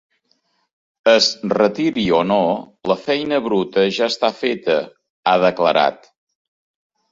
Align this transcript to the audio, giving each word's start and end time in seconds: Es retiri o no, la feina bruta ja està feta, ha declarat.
Es 1.11 1.27
retiri 1.57 2.05
o 2.21 2.21
no, 2.29 2.39
la 2.93 2.97
feina 3.03 3.41
bruta 3.49 3.85
ja 4.01 4.09
està 4.15 4.33
feta, 4.41 4.81
ha 5.27 5.37
declarat. 5.47 6.13